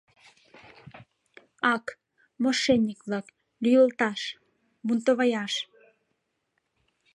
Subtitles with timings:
[1.73, 1.85] Ак,
[2.41, 3.27] мошенник-влак,
[3.63, 4.21] лӱйылташ,
[4.85, 5.53] бунтоваяш!